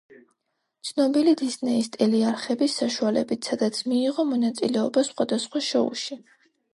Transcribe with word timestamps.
ცნობილი 0.89 1.33
დისნეის 1.41 1.89
ტელეარხების 1.95 2.77
საშუალებით, 2.81 3.49
სადაც 3.49 3.81
მიიღო 3.91 4.25
მონაწილეობა 4.31 5.05
სხვადასხვა 5.09 5.63
შოუში. 5.67 6.19